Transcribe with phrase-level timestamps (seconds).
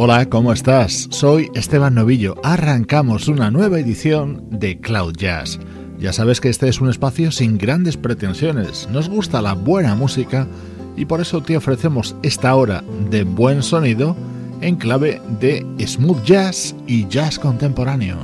[0.00, 1.08] Hola, ¿cómo estás?
[1.10, 2.36] Soy Esteban Novillo.
[2.44, 5.58] Arrancamos una nueva edición de Cloud Jazz.
[5.98, 8.88] Ya sabes que este es un espacio sin grandes pretensiones.
[8.92, 10.46] Nos gusta la buena música
[10.96, 14.16] y por eso te ofrecemos esta hora de buen sonido
[14.60, 18.18] en clave de smooth jazz y jazz contemporáneo.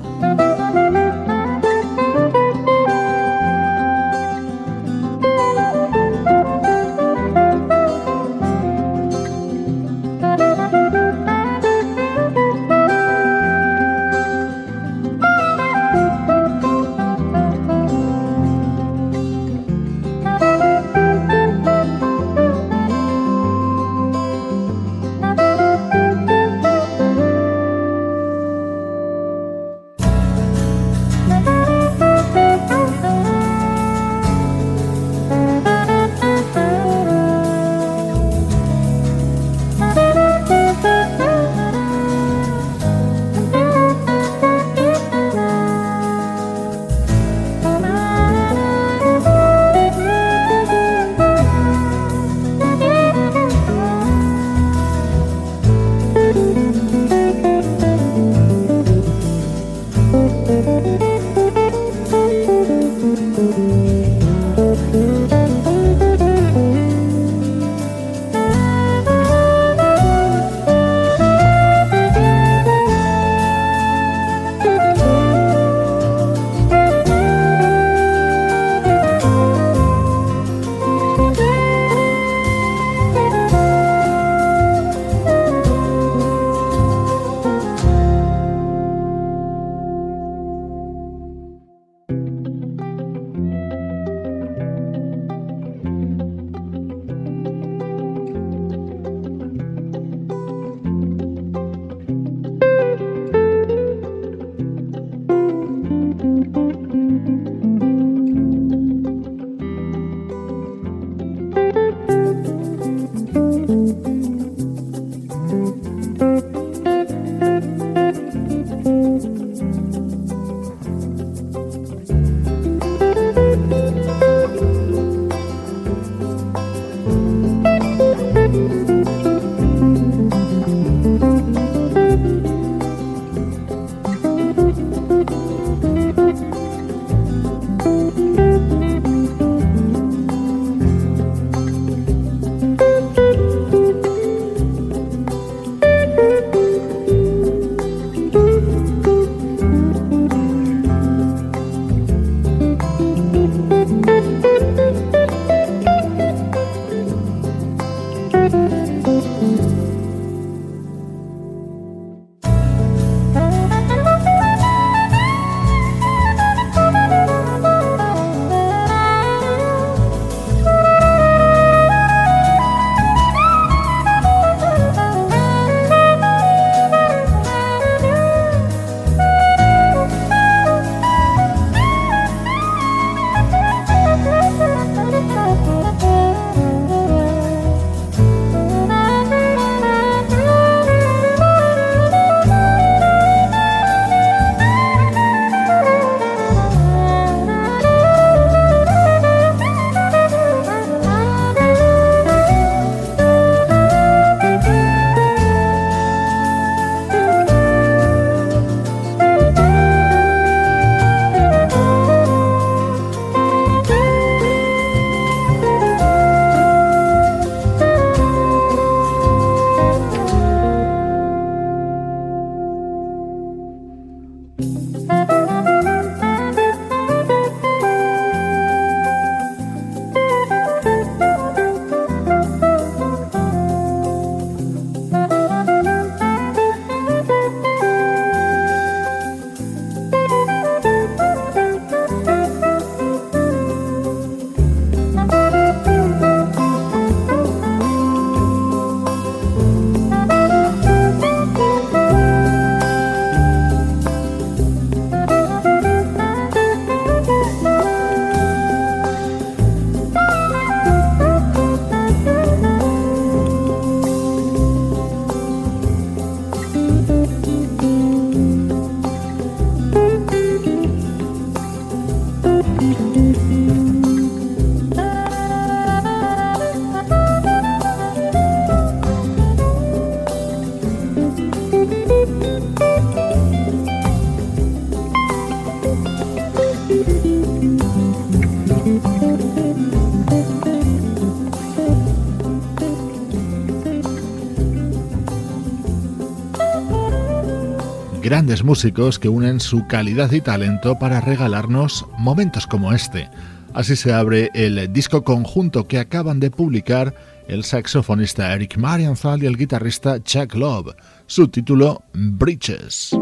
[298.34, 303.31] Grandes músicos que unen su calidad y talento para regalarnos momentos como este.
[303.75, 307.14] Así se abre el disco conjunto que acaban de publicar
[307.46, 310.96] el saxofonista Eric Marienthal y el guitarrista Chuck Love.
[311.28, 313.16] Su título, Bridges.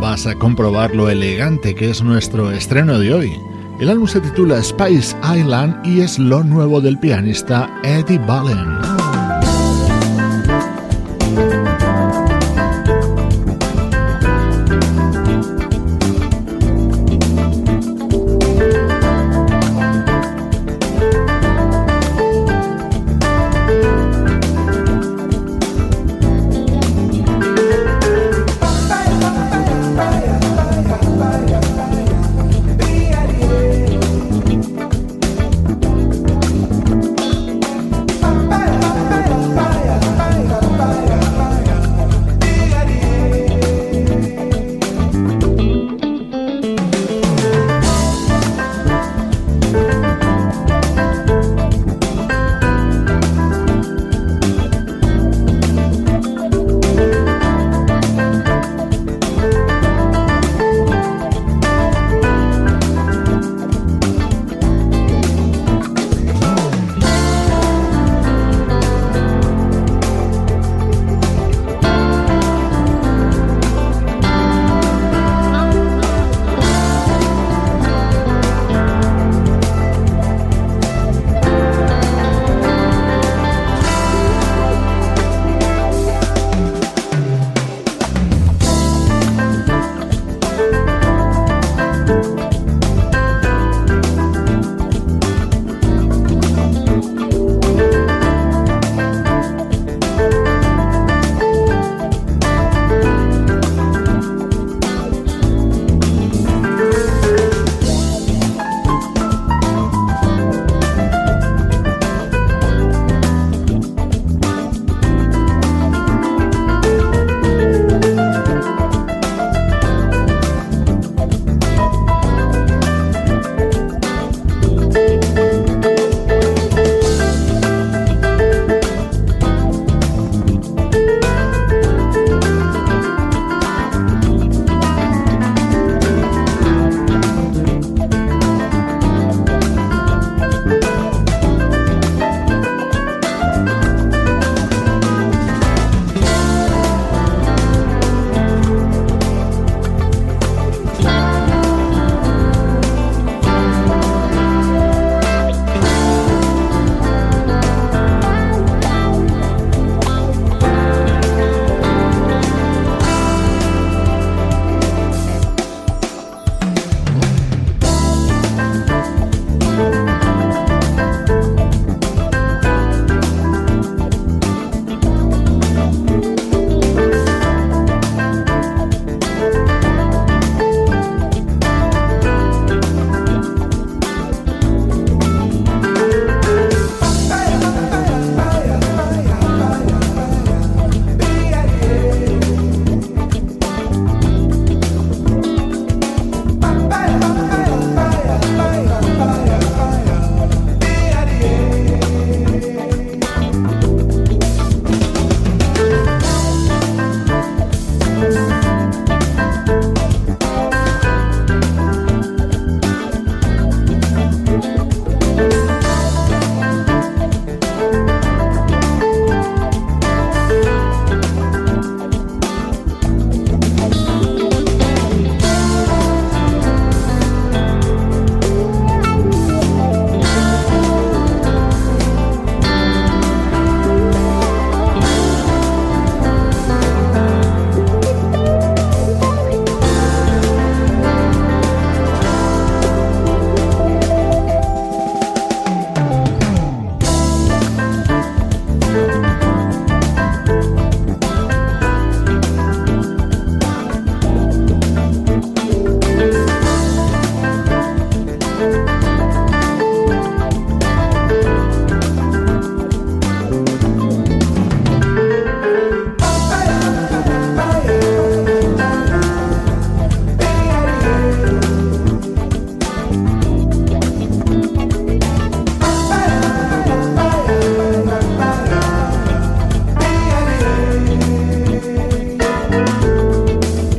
[0.00, 3.53] Vas a comprobar lo elegante que es nuestro estreno de hoy.
[3.80, 8.93] El álbum se titula Spice Island y es lo nuevo del pianista Eddie Ballen.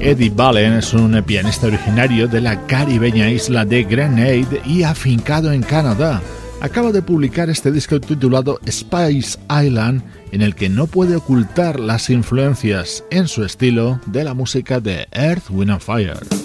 [0.05, 5.63] Eddie Ballen es un pianista originario de la caribeña isla de Grenade y afincado en
[5.63, 6.21] Canadá.
[6.61, 12.11] Acaba de publicar este disco titulado Spice Island, en el que no puede ocultar las
[12.11, 16.44] influencias en su estilo de la música de Earth, Wind and Fire.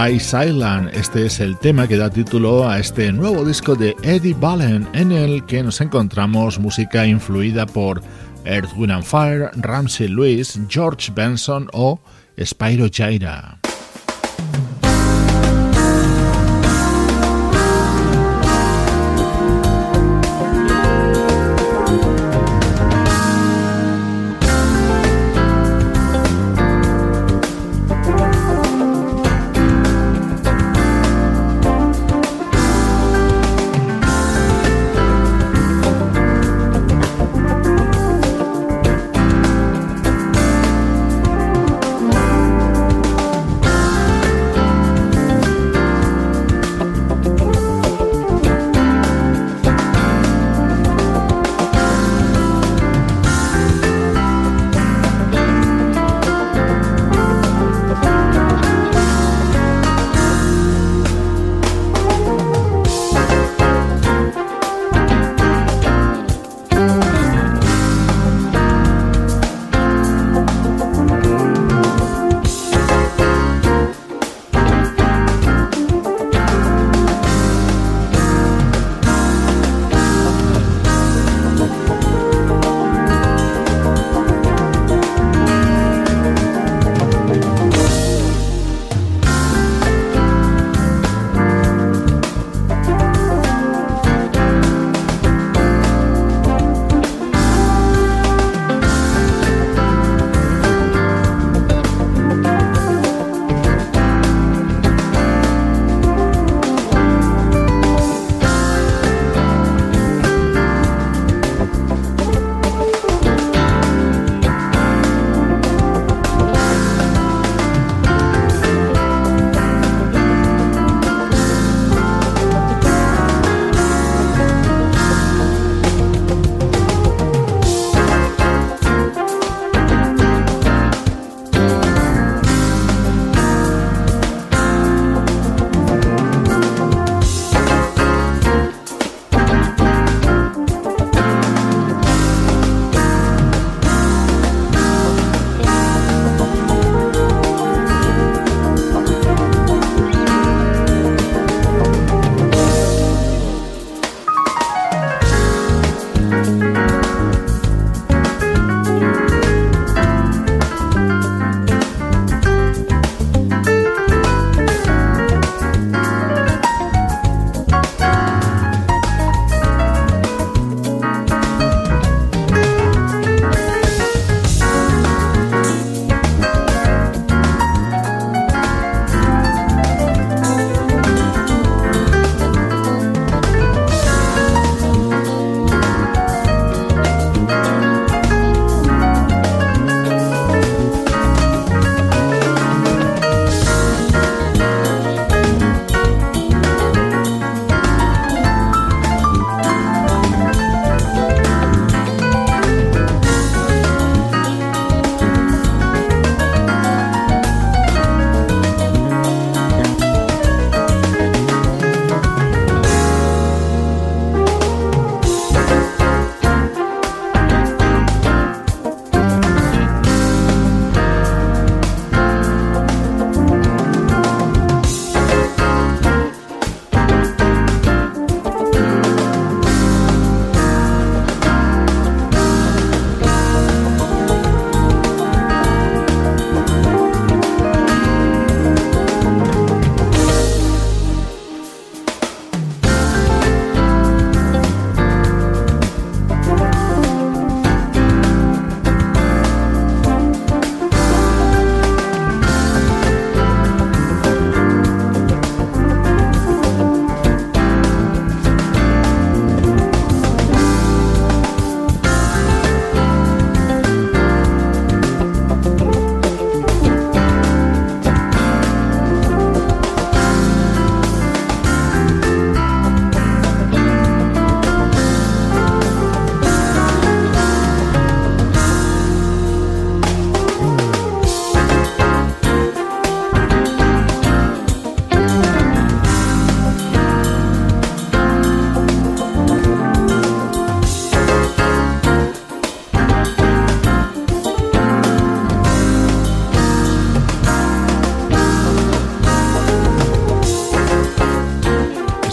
[0.00, 0.90] Spice Island.
[0.94, 5.12] Este es el tema que da título a este nuevo disco de Eddie Ballen, en
[5.12, 8.00] el que nos encontramos música influida por
[8.46, 12.00] Earth, Wind and Fire, Ramsey Lewis, George Benson o
[12.42, 13.59] Spyro Gyra.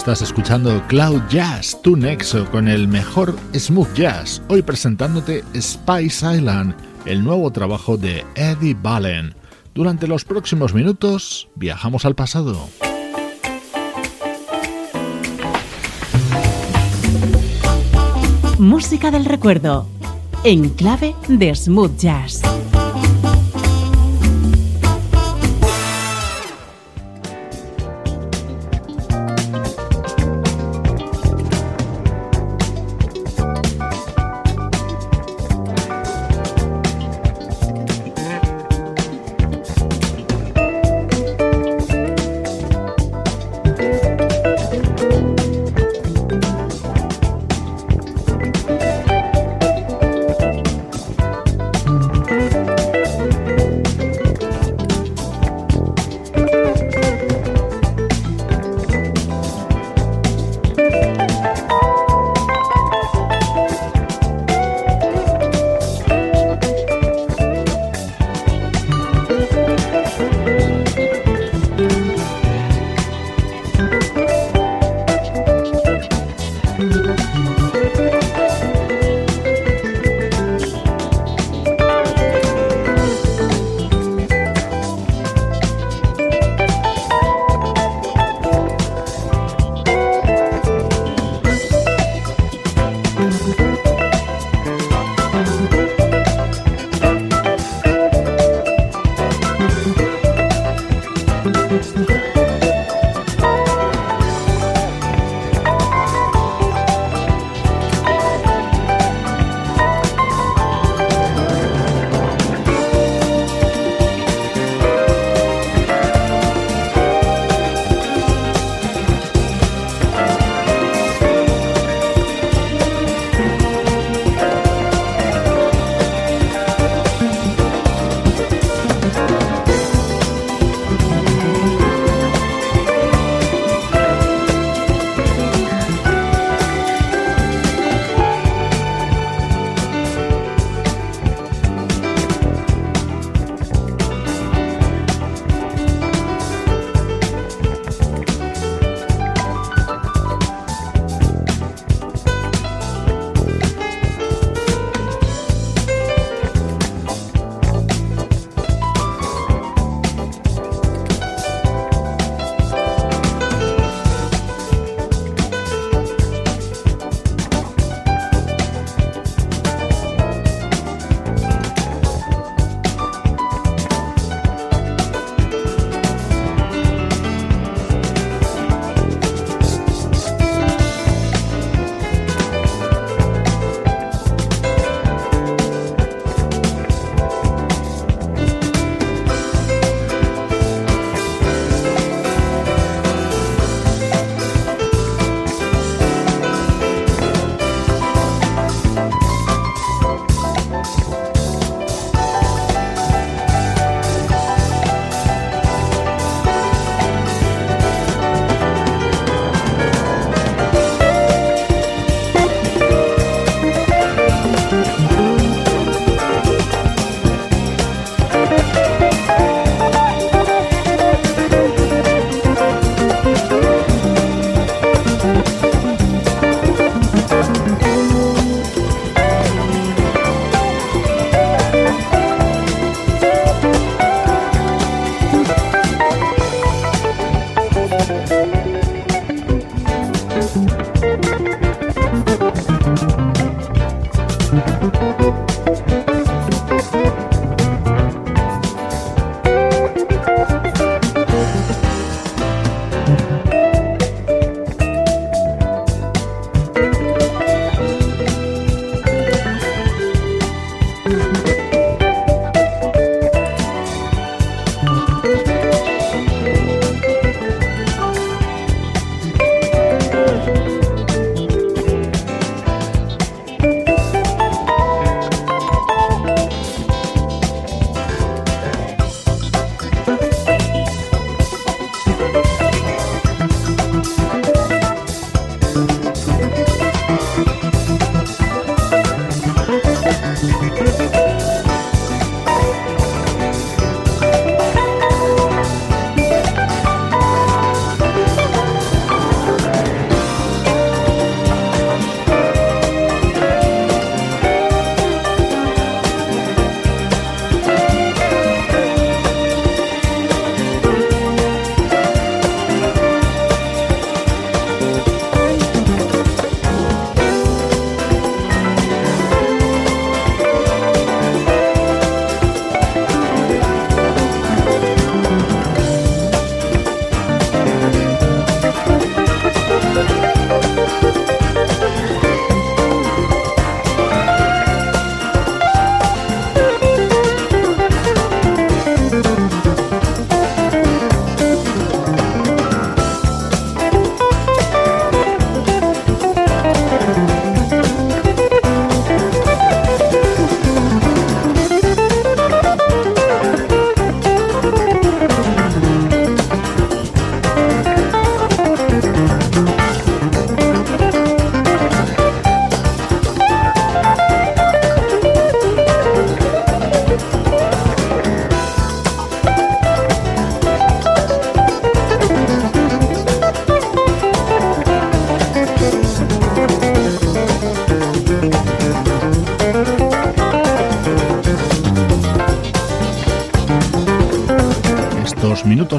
[0.08, 4.40] Estás escuchando Cloud Jazz, tu nexo con el mejor smooth jazz.
[4.48, 9.34] Hoy presentándote Spice Island, el nuevo trabajo de Eddie Ballen.
[9.74, 12.70] Durante los próximos minutos viajamos al pasado.
[18.58, 19.86] Música del recuerdo,
[20.42, 22.40] en clave de smooth jazz.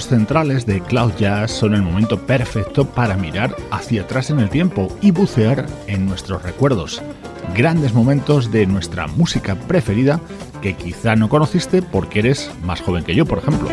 [0.09, 4.87] Centrales de Cloud Jazz son el momento perfecto para mirar hacia atrás en el tiempo
[5.01, 7.01] y bucear en nuestros recuerdos.
[7.55, 10.19] Grandes momentos de nuestra música preferida
[10.61, 13.69] que quizá no conociste porque eres más joven que yo, por ejemplo.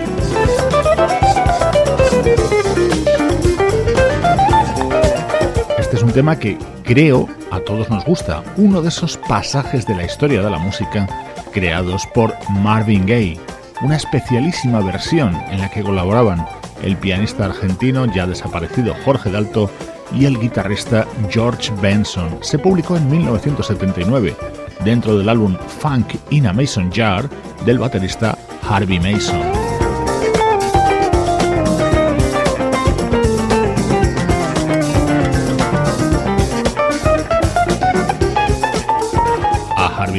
[5.79, 9.95] Este es un tema que creo a todos nos gusta, uno de esos pasajes de
[9.95, 11.09] la historia de la música
[11.53, 13.41] creados por Marvin Gaye,
[13.83, 16.47] una especialísima versión en la que colaboraban
[16.83, 19.71] el pianista argentino ya desaparecido Jorge Dalto
[20.13, 22.39] y el guitarrista George Benson.
[22.43, 24.37] Se publicó en 1979
[24.85, 27.29] dentro del álbum Funk in a Mason Jar
[27.65, 28.37] del baterista
[28.69, 29.46] Harvey Mason.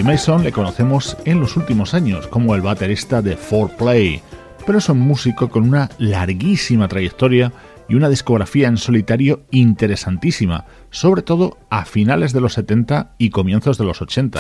[0.08, 4.22] Mason le conocemos en los últimos años como el baterista de 4Play,
[4.66, 7.52] pero es un músico con una larguísima trayectoria
[7.90, 13.78] y una discografía en solitario interesantísima, sobre todo a finales de los 70 y comienzos
[13.78, 14.40] de los 80.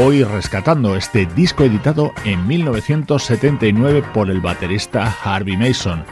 [0.00, 6.04] Hoy rescatando este disco editado en 1979 por el baterista Harvey Mason.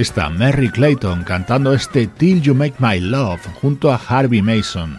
[0.00, 4.98] Vocalista Mary Clayton cantando este Till You Make My Love junto a Harvey Mason.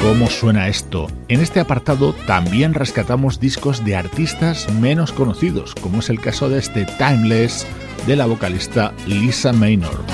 [0.00, 1.08] ¿Cómo suena esto?
[1.26, 6.60] En este apartado también rescatamos discos de artistas menos conocidos, como es el caso de
[6.60, 7.66] este Timeless
[8.06, 10.07] de la vocalista Lisa Maynor.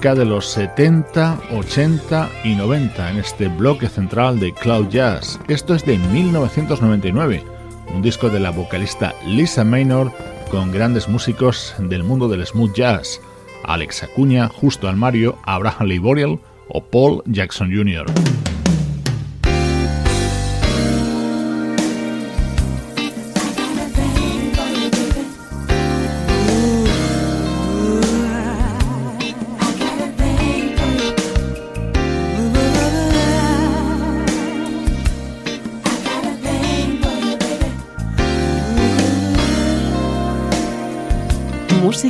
[0.00, 5.38] De los 70, 80 y 90 en este bloque central de Cloud Jazz.
[5.48, 7.44] Esto es de 1999,
[7.94, 10.10] un disco de la vocalista Lisa Maynor
[10.50, 13.20] con grandes músicos del mundo del smooth jazz,
[13.64, 18.06] Alex Acuña, Justo Almario, Abraham Lee Boreal o Paul Jackson Jr.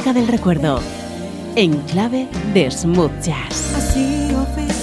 [0.02, 0.80] música del recuerdo
[1.54, 3.54] en clave de smooth jazz.
[3.92, 4.82] See your face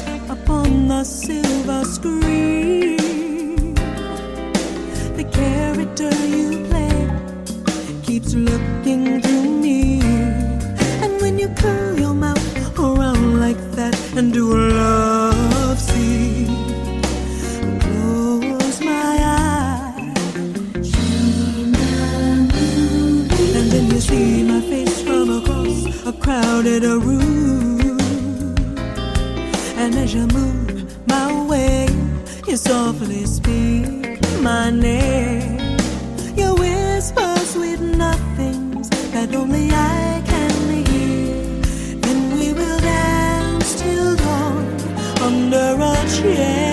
[26.09, 27.99] a crowded room.
[29.77, 31.87] And as you move my way,
[32.47, 35.59] you softly speak my name.
[36.35, 40.55] You whisper sweet nothings that only I can
[40.87, 42.01] hear.
[42.03, 44.65] Then we will dance till dawn
[45.21, 46.68] under a cherry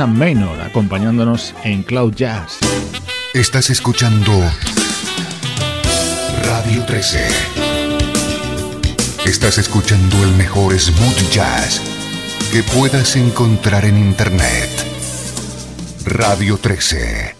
[0.00, 2.58] Lisa Maynor acompañándonos en Cloud Jazz.
[3.34, 4.32] Estás escuchando
[6.42, 7.28] Radio 13.
[9.26, 11.82] Estás escuchando el mejor smooth jazz
[12.50, 14.70] que puedas encontrar en Internet.
[16.06, 17.39] Radio 13.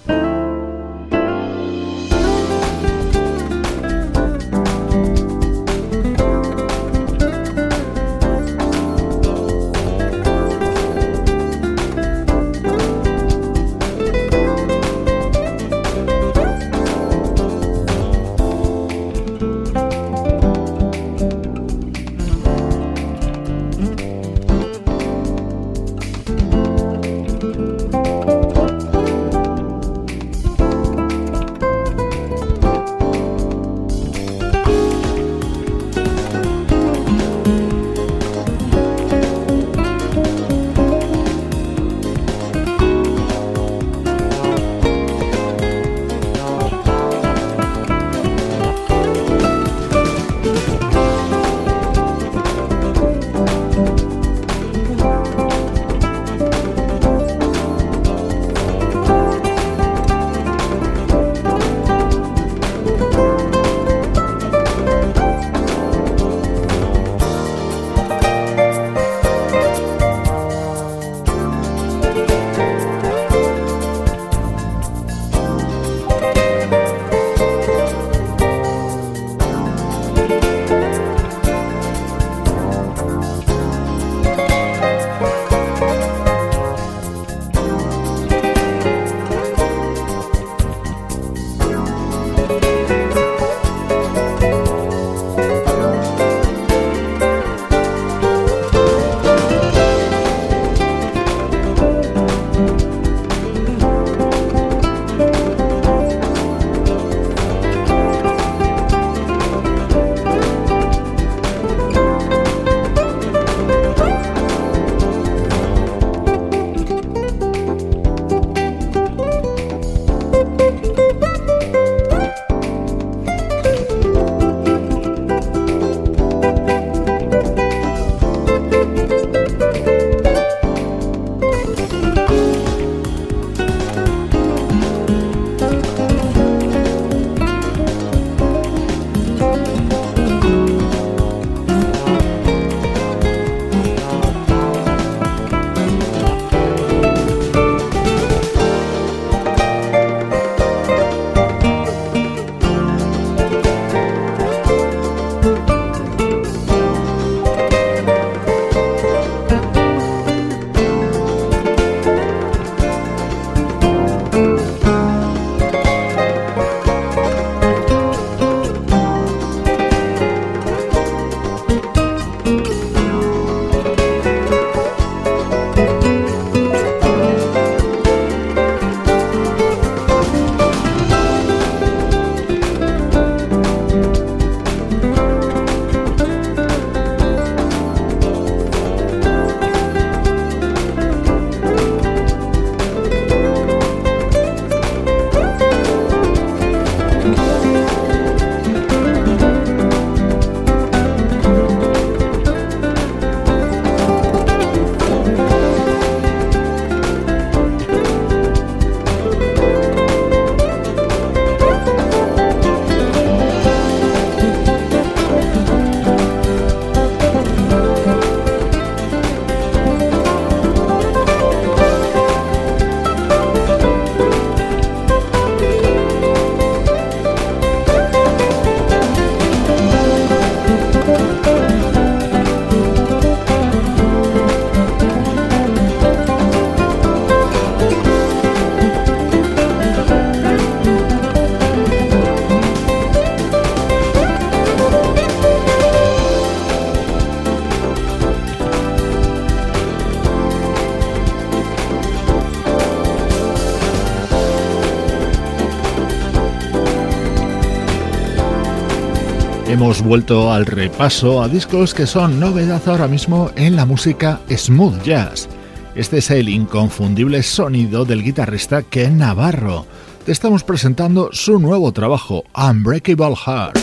[259.81, 265.03] Hemos vuelto al repaso a discos que son novedad ahora mismo en la música smooth
[265.03, 265.49] jazz.
[265.95, 269.87] Este es el inconfundible sonido del guitarrista Ken Navarro.
[270.27, 273.79] Te estamos presentando su nuevo trabajo, Unbreakable Heart.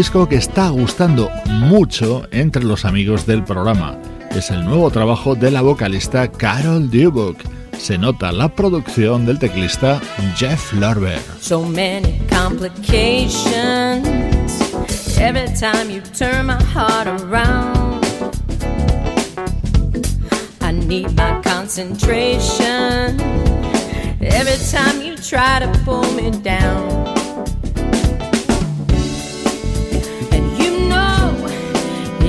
[0.00, 3.98] disco que está gustando mucho entre los amigos del programa.
[4.30, 7.49] Es el nuevo trabajo de la vocalista Carol Dubuck.
[7.80, 10.00] Se nota la producción del teclista
[10.36, 11.18] Jeff Lorber.
[11.40, 14.06] So many complications
[15.18, 18.04] every time you turn my heart around.
[20.60, 23.18] I need my concentration
[24.20, 27.00] every time you try to pull me down.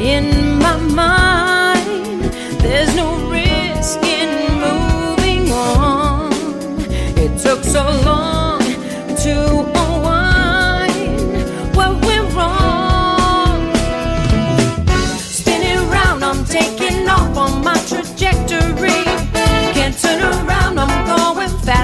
[0.02, 1.31] in my mind.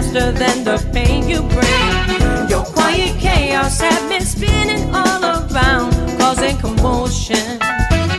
[0.07, 2.49] Faster than the pain you bring.
[2.49, 7.61] Your quiet chaos has been spinning all around, causing commotion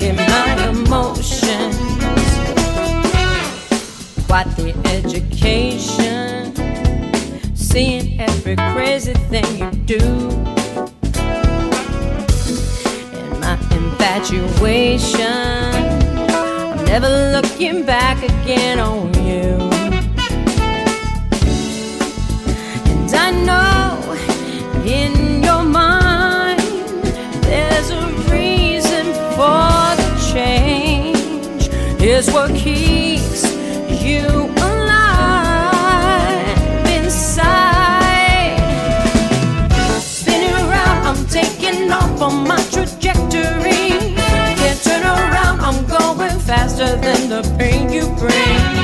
[0.00, 1.76] in my emotions.
[4.28, 6.54] What the education,
[7.56, 10.00] seeing every crazy thing you do.
[13.16, 15.22] And my infatuation,
[16.30, 19.17] I'm never looking back again on
[32.18, 33.44] is what keeps
[34.02, 34.26] you
[34.68, 35.36] alive
[36.86, 38.56] inside.
[40.00, 44.16] Spinning around, I'm taking off on my trajectory.
[44.60, 48.77] Can't turn around, I'm going faster than the pain you bring.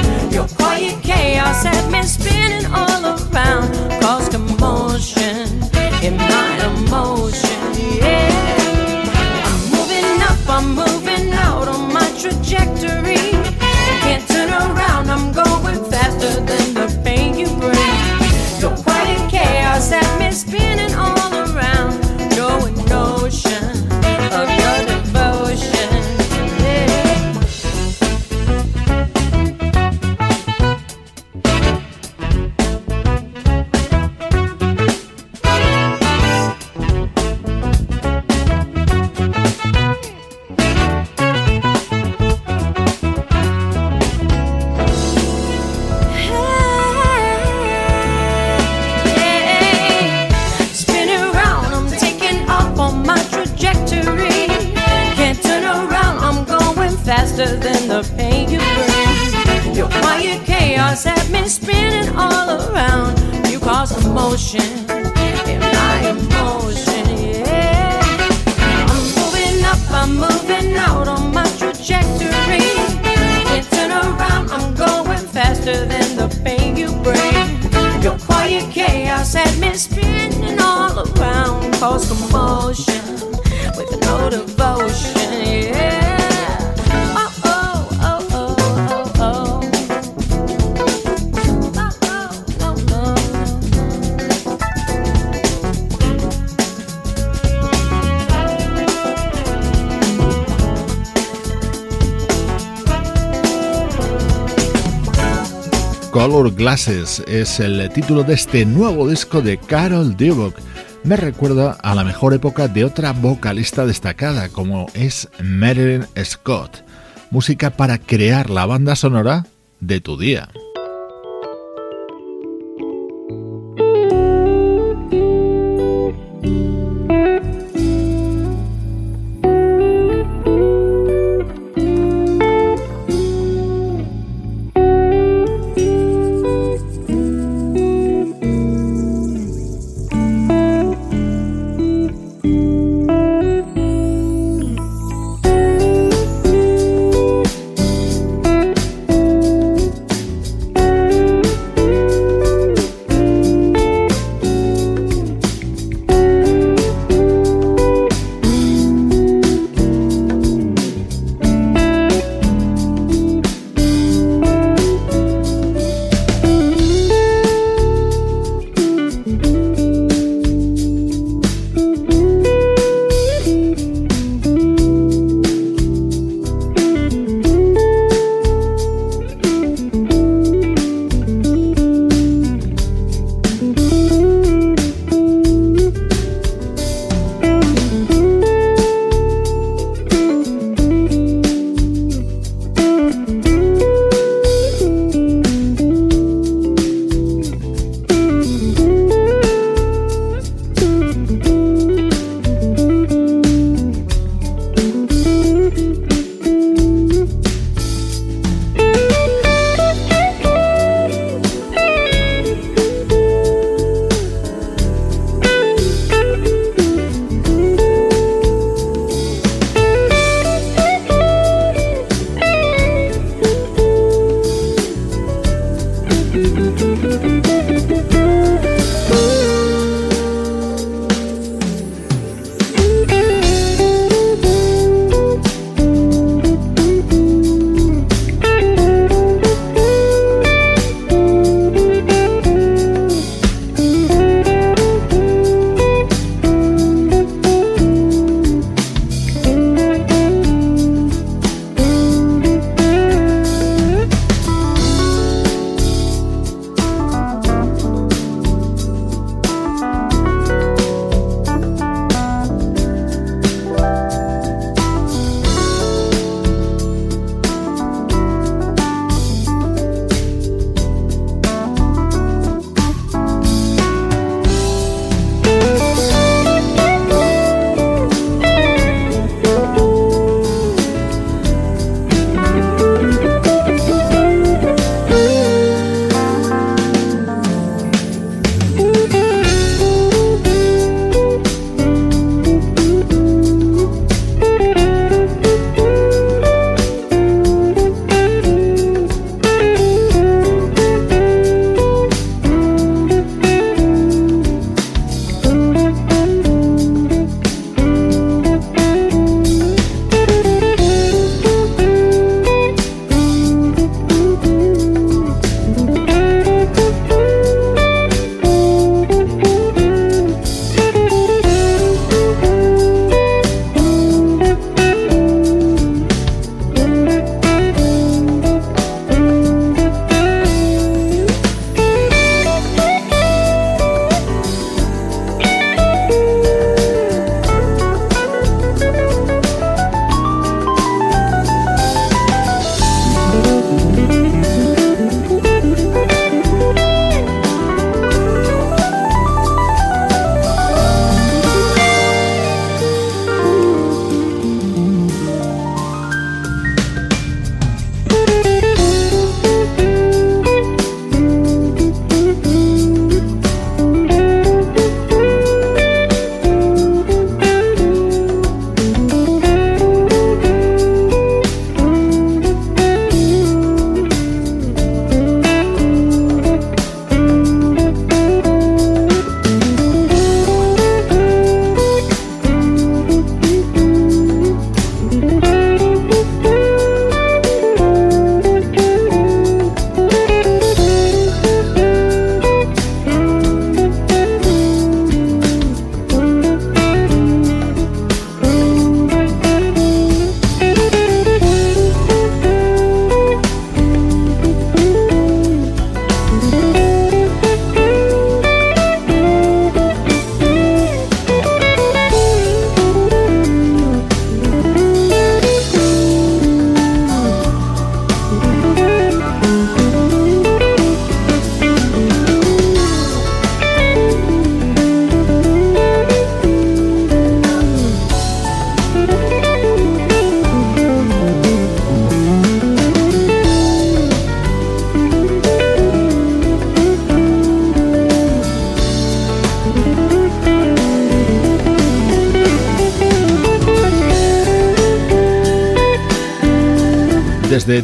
[106.75, 110.57] Es el título de este nuevo disco de Carol Dubuck.
[111.05, 116.85] Me recuerda a la mejor época de otra vocalista destacada como es Marilyn Scott.
[117.31, 119.47] Música para crear la banda sonora
[119.79, 120.49] de tu día.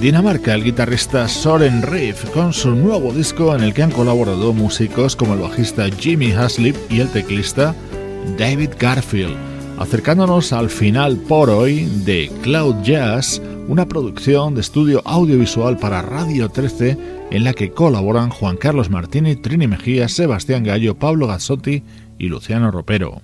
[0.00, 5.14] Dinamarca, el guitarrista Soren Riff, con su nuevo disco en el que han colaborado músicos
[5.14, 7.74] como el bajista Jimmy Haslip y el teclista
[8.38, 9.36] David Garfield,
[9.78, 16.48] acercándonos al final por hoy de Cloud Jazz, una producción de estudio audiovisual para Radio
[16.48, 16.96] 13
[17.30, 21.82] en la que colaboran Juan Carlos Martini, Trini Mejía, Sebastián Gallo, Pablo Gazzotti
[22.18, 23.20] y Luciano Ropero.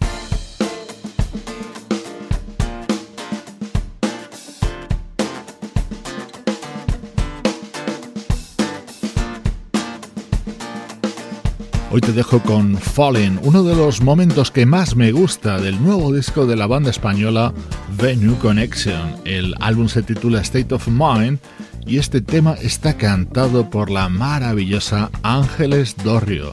[11.96, 16.12] Hoy te dejo con Fallen, uno de los momentos que más me gusta del nuevo
[16.12, 17.54] disco de la banda española
[17.96, 19.14] The New Connection.
[19.24, 21.38] El álbum se titula State of Mind
[21.86, 26.52] y este tema está cantado por la maravillosa Ángeles Dorrio.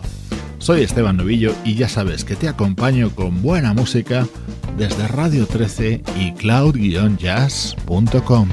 [0.60, 4.26] Soy Esteban Novillo y ya sabes que te acompaño con buena música
[4.78, 8.48] desde Radio 13 y cloud-jazz.com.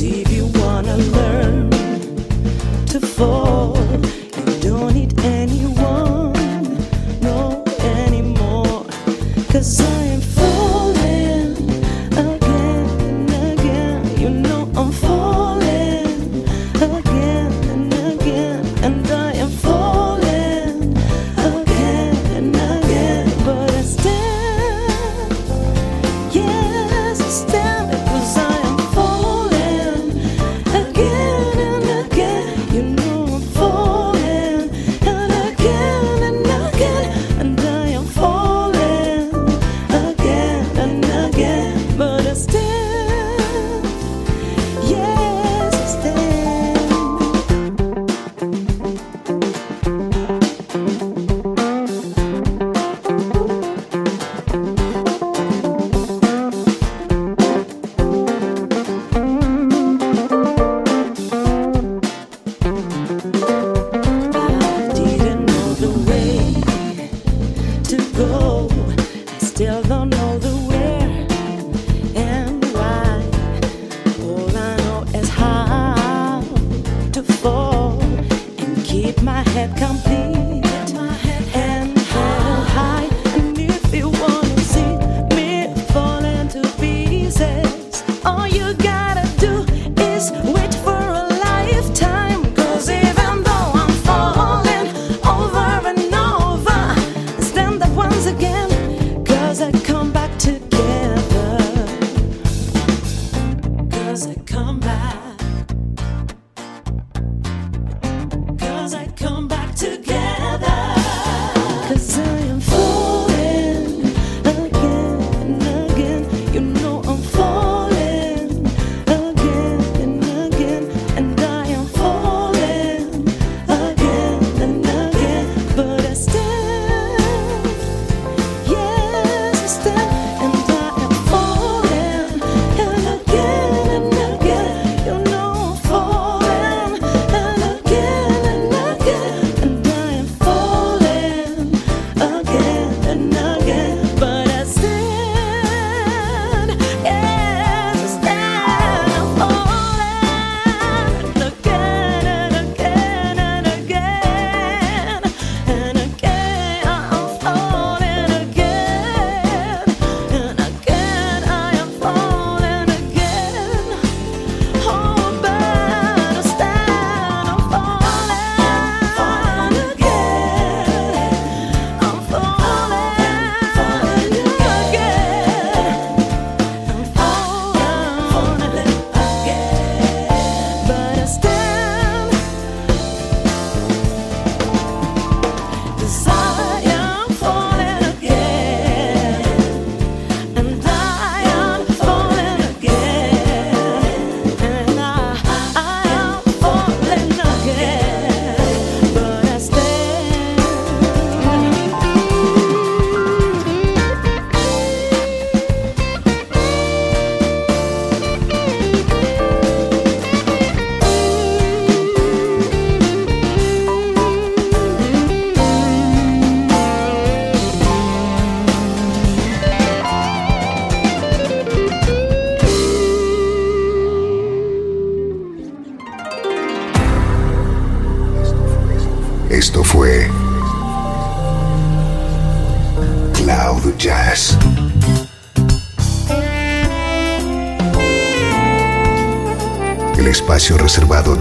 [0.00, 0.59] civil